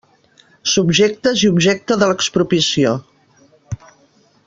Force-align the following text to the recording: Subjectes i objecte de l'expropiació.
Subjectes 0.71 1.43
i 1.47 1.51
objecte 1.53 1.99
de 2.03 2.07
l'expropiació. 2.13 2.95